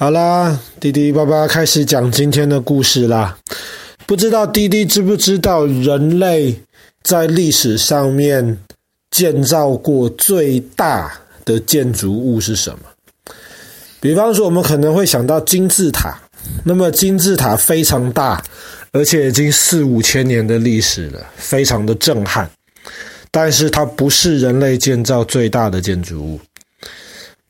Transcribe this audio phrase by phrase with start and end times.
[0.00, 3.36] 好啦，滴滴爸爸开始讲今天的故事啦。
[4.06, 6.54] 不知道滴滴知不知道，人类
[7.02, 8.56] 在历史上面
[9.10, 11.12] 建造过最大
[11.44, 12.78] 的建筑物是什么？
[13.98, 16.16] 比方说，我们可能会想到金字塔。
[16.62, 18.40] 那么金字塔非常大，
[18.92, 22.48] 而且已经四五千年的历史了，非常的震撼。
[23.32, 26.40] 但是它不是人类建造最大的建筑物。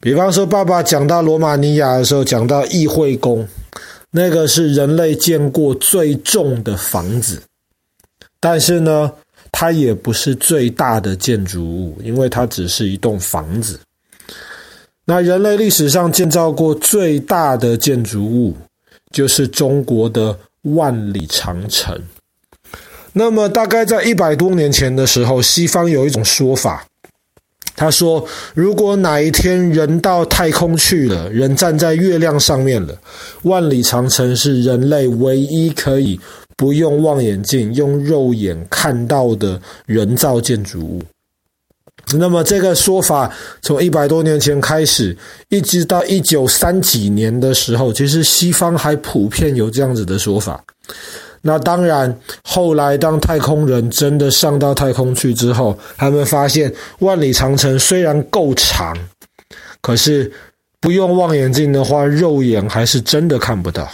[0.00, 3.46] 比方说，爸爸讲到罗马尼亚的时候，讲到议会宫，
[4.12, 7.42] 那个是人类见过最重的房子，
[8.38, 9.12] 但是呢，
[9.50, 13.80] 它也不是最大的建筑物，因为它只是一栋房子。
[15.04, 18.56] 那人类历史上建造过最大的建筑物，
[19.10, 22.00] 就是中国的万里长城。
[23.12, 26.86] 那么，大概在一百多年前的时候，西方有一种说法。
[27.78, 32.98] 他说：“如果哪一天人到太空去了，人站在月亮上面了，
[33.44, 36.18] 万里长城是人类唯一可以
[36.56, 41.00] 不用望远镜、用肉眼看到的人造建筑物。
[42.14, 45.16] 那么这个说法从一百多年前开始，
[45.48, 50.60] 一直到一九三几年的时候，其实西方还普遍有这样子的说法。”
[51.42, 58.96] 那当然，后来当太空人真的上到太空去之后，他们发现万里长城虽然够长，
[59.80, 60.30] 可是
[60.80, 63.88] 不用望远镜的话，肉眼还是真的看不到。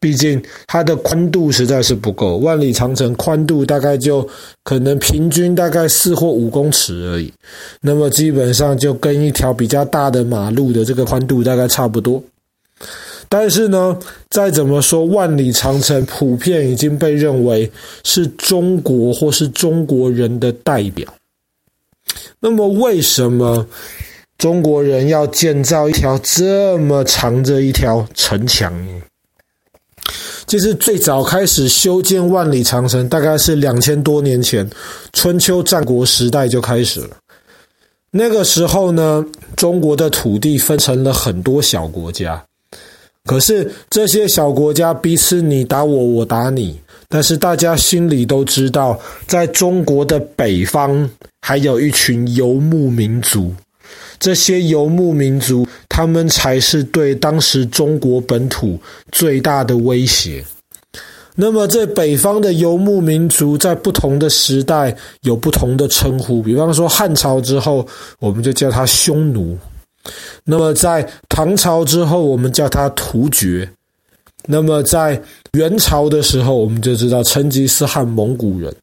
[0.00, 4.24] 毕竟它的宽度实在是不够，万里长城宽度大概就
[4.62, 7.32] 可能平均大概四或五公尺而已。
[7.80, 12.22] 那么基本上就跟一条比较大的马路的这个宽度大概差不多。
[13.28, 13.98] 但是呢，
[14.30, 17.70] 再怎么说，万里长城普遍已经被认为
[18.02, 21.06] 是中国或是中国人的代表。
[22.40, 23.66] 那么，为什么
[24.38, 29.02] 中国人要建造一条这么长的一条城墙呢？
[30.46, 34.66] 其实最早开始修建万里长城，大概是两千多年前，
[35.12, 37.16] 春秋战国时代就开始了。
[38.10, 39.22] 那个时候呢，
[39.54, 42.42] 中国的土地分成了很多小国家。
[43.28, 46.80] 可是这些小国家彼此你打我，我打你，
[47.10, 51.08] 但是大家心里都知道，在中国的北方
[51.42, 53.52] 还有一群游牧民族，
[54.18, 58.80] 这些游牧民族他们才是对当时中国本土
[59.12, 60.42] 最大的威胁。
[61.34, 67.86] 那么，在北方的游牧民族在不同的时代有不同的称呼，比方说汉朝之后，
[68.18, 69.56] 我们就叫他匈奴。
[70.44, 73.68] 那么在唐朝之后，我们叫它突厥；
[74.46, 75.20] 那么在
[75.52, 78.74] 元朝的时候，我们就知道成吉思汗蒙古人。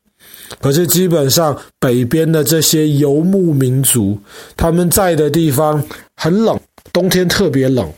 [0.62, 4.18] 可是基本上北边的这些游牧民族，
[4.56, 5.84] 他们在的地方
[6.16, 6.60] 很冷，
[6.94, 7.92] 冬天特别冷，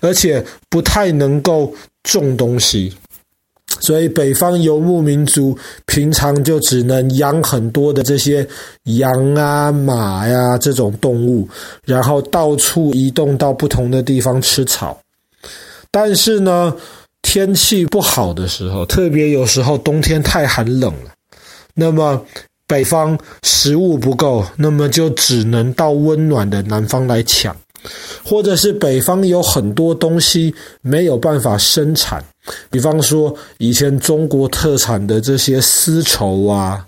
[0.00, 1.74] 而且不太能够
[2.04, 2.94] 种东西。
[3.80, 5.56] 所以，北方游牧民族
[5.86, 8.46] 平常就只能养很多的这些
[8.84, 11.48] 羊啊、马呀、这种动物，
[11.84, 14.98] 然后到处移动到不同的地方吃草。
[15.90, 16.74] 但是呢，
[17.22, 21.12] 天气不好的时候，特别有时候冬天太寒冷了，
[21.74, 22.20] 那么
[22.66, 27.56] 北方食物不够，那么就只能到温暖的南方来抢。
[28.24, 30.52] 或者是北方有很多东西
[30.82, 32.22] 没有办法生产，
[32.70, 36.86] 比方说以前中国特产的这些丝绸啊，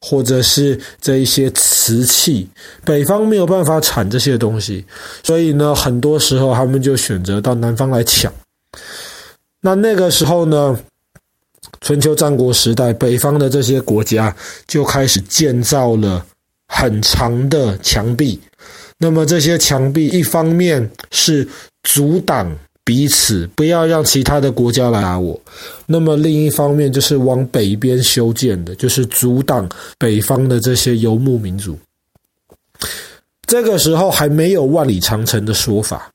[0.00, 2.48] 或者是这一些瓷器，
[2.84, 4.84] 北方没有办法产这些东西，
[5.22, 8.32] 所以呢，很多时候他们就选择到南方来抢。
[9.60, 10.78] 那那个时候呢，
[11.80, 14.34] 春秋战国时代，北方的这些国家
[14.66, 16.24] 就开始建造了
[16.68, 18.38] 很长的墙壁。
[18.98, 21.48] 那么这些墙壁，一方面是
[21.82, 25.34] 阻挡彼此，不要让其他的国家来打我；
[25.86, 29.66] 那么另一方面就是往北边修建的，就是阻挡
[29.98, 31.78] 北方的这些游牧民族。
[33.46, 36.10] 这个时候还没有万里长城的说法，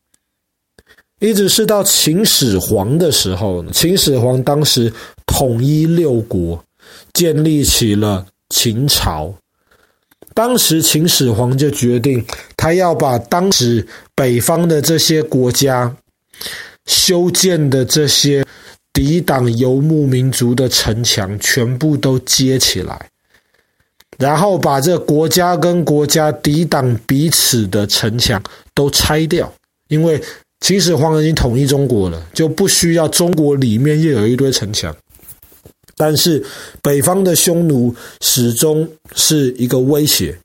[1.19, 4.93] 一直是到秦始皇的时候，秦始皇当时
[5.25, 6.63] 统一六国，
[7.13, 9.33] 建立起了秦朝。
[10.35, 12.23] 当时秦始皇就决定，
[12.55, 13.85] 他要把当时
[14.15, 15.93] 北方的这些国家
[16.85, 18.45] 修建的这些
[18.93, 23.07] 抵挡游牧民族的城墙全部都接起来，
[24.17, 28.41] 然后把这国家跟国家抵挡彼此的城墙
[28.73, 29.51] 都拆掉，
[29.87, 30.21] 因为
[30.61, 34.95] 秦始皇已经统一中国了，就不需要中国里面又有一堆城墙。
[35.95, 36.43] 但是
[36.81, 40.37] 北方的匈奴始终是一个威胁，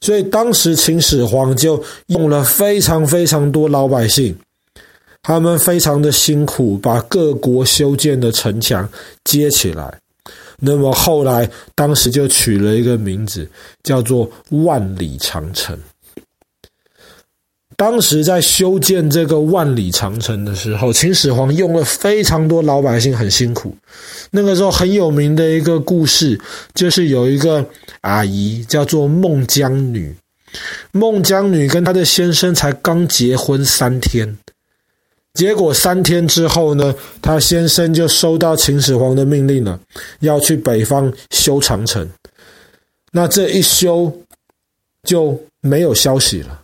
[0.00, 4.36] 所以当时秦始皇就用了非常非常多老百姓，
[5.22, 8.88] 他们非常的辛苦，把各国修建的城墙
[9.24, 9.98] 接起来。
[10.58, 13.48] 那么后来，当时就取了一个名字，
[13.82, 15.78] 叫做万里长城。
[17.76, 23.74] 当时在修建这个万里长城的时候，秦始皇用了非常多老百姓，很辛苦。
[24.30, 26.38] 那个时候很有名的一个故事，
[26.74, 27.64] 就是有一个
[28.02, 30.14] 阿姨叫做孟姜女。
[30.92, 34.36] 孟姜女跟她的先生才刚结婚三天，
[35.34, 39.78] 结果三天之后呢，他先生就收到秦始皇的命令了，
[40.20, 42.08] 要去北方修长城。
[43.12, 44.12] 那这一修
[45.04, 46.60] 就没有消息了。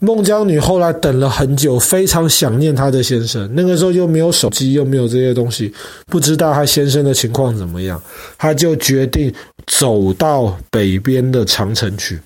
[0.00, 3.48] 孟姜女后来等了很久，非常想念她的先生。
[3.54, 5.72] 那个时候又没有手机，又没有这些东西，
[6.06, 8.02] 不知道她先生的情况怎么样，
[8.36, 9.32] 她就决定
[9.68, 12.20] 走到北边的长城去。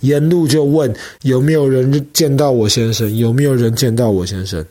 [0.00, 4.64] 沿路就问有没有人见到我先生，有没有人见到我先生。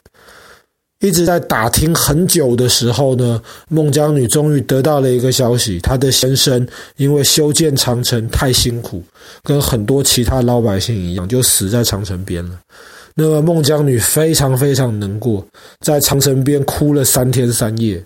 [1.01, 3.39] 一直在打听很久的时候呢，
[3.69, 9.04] 孟姜女终于得到了一个消息：她的先生因为修建长城太辛苦，
[9.44, 12.57] 跟很多其他老百姓一样，就死在长城边了。
[13.13, 15.45] 那么孟姜女非常非常难过，
[15.81, 18.04] 在长城边哭了三天三夜。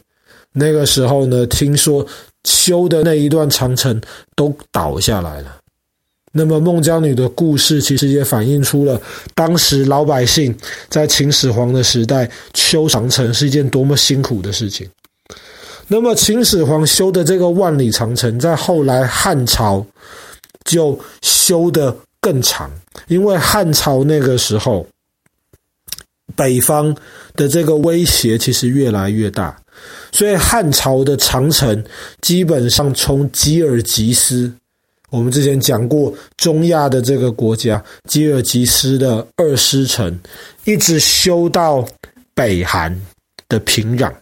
[0.52, 2.06] 那个时候呢，听说
[2.44, 4.02] 修的那一段长城
[4.36, 5.59] 都倒下来了。
[6.32, 9.02] 那么孟姜女的故事其实也反映出了
[9.34, 10.56] 当时老百姓
[10.88, 14.88] 在秦始皇的时代修长城是一件多么辛苦的事情。
[15.88, 19.84] 那么秦始皇修的这个万里长城，在后来汉朝
[20.64, 22.70] 就修得更长，
[23.08, 24.86] 因为汉朝那个时候
[26.36, 26.96] 北方
[27.34, 29.60] 的这个威胁其实越来越大，
[30.12, 31.84] 所以汉朝的长城
[32.22, 34.54] 基本上从吉尔吉斯。
[35.10, 40.20] 我们之前讲过，中亚的这个国家吉尔吉斯的二师城，
[40.66, 41.84] 一直修到
[42.34, 42.96] 北韩
[43.48, 44.14] 的平壤。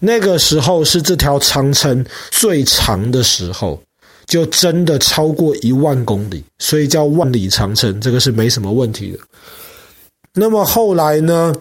[0.00, 3.82] 那个时候是这条长城最长的时候，
[4.26, 9.18] 就真的超过一万公里，所以叫万里长城，这个是没什么问题的。
[10.32, 11.54] 那么后来呢，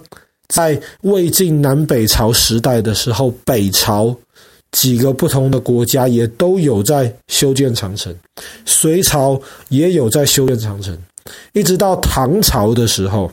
[0.48, 4.16] 在魏晋南北朝时代的时候，北朝。
[4.76, 8.14] 几个不同的国家也都有在修建长城，
[8.66, 10.98] 隋朝也有在修建长城，
[11.54, 13.32] 一直到唐朝的时候，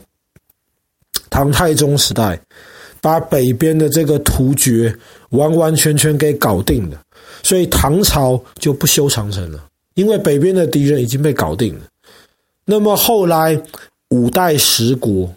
[1.29, 2.39] 唐太宗时代，
[3.01, 4.95] 把北边的这个突厥
[5.31, 7.01] 完完全全给搞定了，
[7.43, 9.61] 所以唐朝就不修长城了，
[9.95, 11.81] 因为北边的敌人已经被搞定了。
[12.63, 13.61] 那么后来
[14.11, 15.29] 五代十国。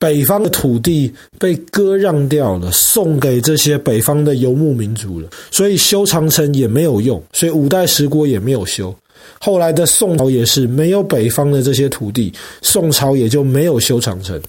[0.00, 8.92] 北方的土地被割让掉了，送给这些北方的游牧民族了，所以修长城也没有用，所以五代十国也没有修。
[9.38, 12.32] 后来的宋朝也是没有北方的这些土地，
[12.62, 14.40] 宋朝也就没有修长城。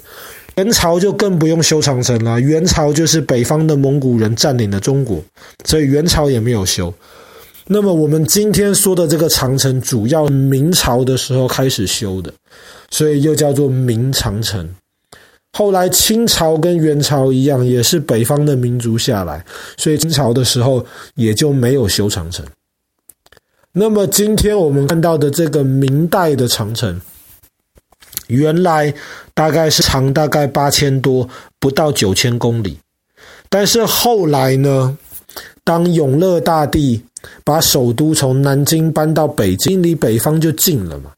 [0.56, 5.22] 元朝就更不用修长城了，元朝就是北方的蒙古人占领了中国，
[5.66, 6.94] 所以元朝也没有修。
[7.68, 12.34] 那么我们今天说的这个长城，主要明朝的时候开始修的，
[12.90, 14.70] 所以又叫做明长城。
[15.54, 19.46] 后来清朝跟元朝一样，也是北方的民族下来，
[19.78, 22.46] 所以清朝的时候也就没有修长城。
[23.74, 27.00] 那么今天我们看到的这个明代的长城，
[28.28, 28.94] 原来
[29.34, 31.28] 大概是长大概八千多，
[31.60, 32.78] 不到九千公里。
[33.50, 34.98] 但是后来呢，
[35.66, 37.02] 当永乐大帝
[37.44, 41.12] 把首都从南京搬到北京，离北方就近了嘛，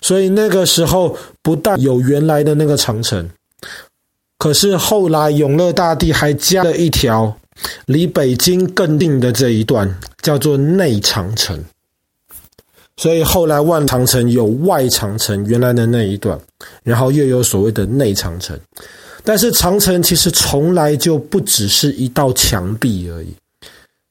[0.00, 3.28] 所以那个时候不但有原来的那个长城。
[4.38, 7.36] 可是后来，永乐大帝还加了一条
[7.86, 11.58] 离北京更近的这一段，叫做内长城。
[12.98, 16.38] 所以后来万长城有外长城原来的那一段，
[16.82, 18.58] 然后又有所谓的内长城。
[19.24, 23.34] 但是长城其实从来就不只是一道墙壁而已，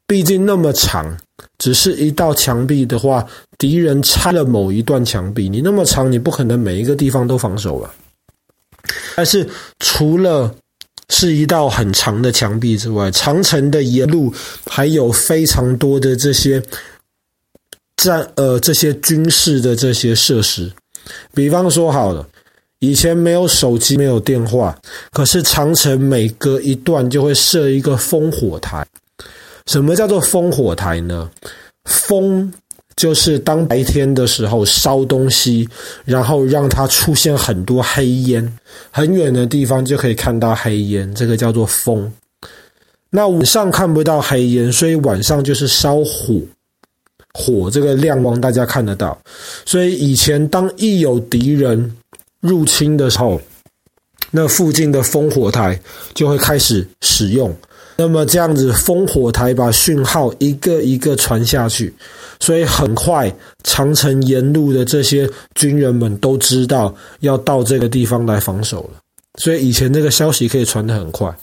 [0.05, 1.17] 毕竟那么长，
[1.57, 3.25] 只是一道墙壁的话，
[3.57, 7.93] 敌人拆了某一段墙壁，你那么长，你不可能每一个地方都防守吧？
[9.15, 9.47] 但是
[9.79, 10.53] 除了
[11.09, 14.33] 是一道很长的墙壁之外，长城的沿路
[14.65, 16.61] 还有非常多的这些
[17.97, 20.71] 战呃这些军事的这些设施。
[21.33, 22.27] 比方说好了，
[22.79, 24.77] 以前没有手机，没有电话，
[25.11, 28.85] 可是长城每隔一段就会设一个烽火台。
[29.67, 31.29] 什么叫做烽火台呢？
[31.85, 32.51] 烽。
[32.95, 35.67] 就是当白天的时候烧东西，
[36.05, 38.57] 然后让它出现很多黑烟，
[38.89, 42.09] 很远的地方就可以看到黑烟，这个叫做烽。
[43.09, 46.41] 那晚上看不到黑烟，所以晚上就是烧火，
[47.33, 49.17] 火这个亮光大家看得到。
[49.65, 51.95] 所以以前当一有敌人
[52.39, 53.41] 入侵的时候，
[54.31, 55.79] 那附近的烽火台
[56.13, 57.53] 就会开始使用。
[57.97, 61.93] 那么这样子，烽火台把讯号一个一个传下去，
[62.39, 63.33] 所以很快
[63.63, 68.99] 长城沿路的这些军人们都知道要到这个地方来防守了。
[69.39, 71.33] 所以以前这个消息可以传得很快。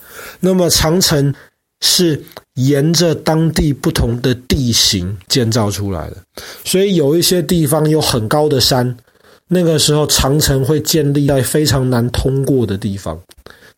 [0.41, 1.35] 那么长城
[1.81, 2.23] 是
[2.55, 6.17] 沿着当地不同的地形建造出来的，
[6.65, 8.95] 所以有一些地方有很高的山，
[9.49, 13.19] 那个时候长城会建立在非常难通过的地方。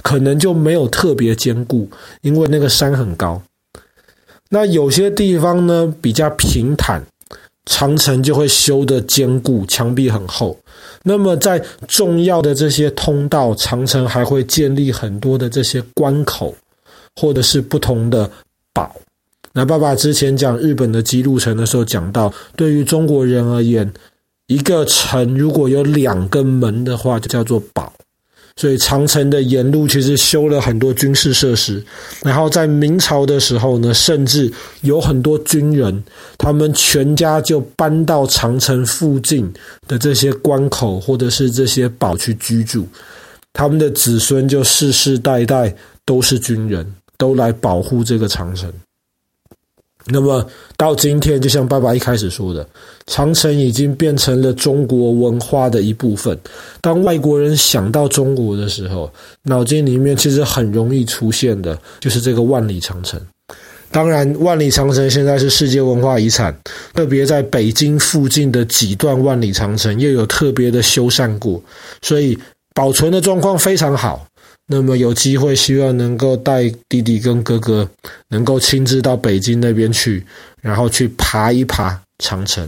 [0.05, 1.89] 可能就没有特别坚固，
[2.21, 3.41] 因为那个山很高。
[4.51, 7.03] 那有些地方呢，比较平坦，
[7.65, 10.57] 长城就会修得坚固，墙壁很厚。
[11.05, 11.59] 那么在
[11.89, 16.55] 重要的这些通道，长城还会建立很多的这些关口，
[17.17, 18.31] 或者是不同的
[18.75, 18.95] 堡。
[19.55, 23.91] 那爸爸之前讲日本的姬路城的时候讲到，对于中国人而言，
[24.49, 27.91] 一个城如果有两个门的话，就叫做堡。
[28.57, 31.85] 所以长城的沿路其实修了很多军事设施，
[32.23, 34.51] 然后在明朝的时候呢，甚至
[34.83, 36.03] 有很多军人，
[36.39, 39.53] 他们全家就搬到长城附近
[39.89, 42.87] 的这些关口或者是这些堡去居住，
[43.53, 46.87] 他们的子孙就世世代代都是军人，
[47.19, 48.73] 都来保护这个长城。
[50.07, 50.47] 那么
[50.77, 52.67] 到今天，就像爸爸一开始说的，
[53.07, 56.39] 长城已经变成了中国文化的一部分。
[56.83, 59.11] 当外国人想到中国的时候，
[59.45, 63.19] 脑筋里面其实很容易出现的就是这个万里长城。
[63.91, 66.55] 当然，万里长城现在是世界文化遗产，
[66.93, 71.63] 特别在北京附近的几段万里长城又有特别的修缮过，
[72.03, 72.37] 所以
[72.75, 74.27] 保存的状况非常好。
[74.67, 77.89] 那么有机会，希望能够带弟弟跟哥哥，
[78.29, 80.25] 能够亲自到北京那边去，
[80.63, 82.67] 然后去爬一爬长城，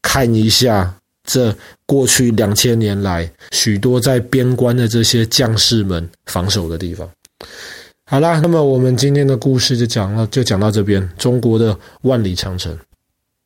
[0.00, 1.54] 看一下这
[1.86, 7.10] 过去两千年来许多在边关的这些将士们防守的地方。
[8.06, 12.78] 好啦，那么我们今天的故事就讲了，就讲到这边，中国的万里长城。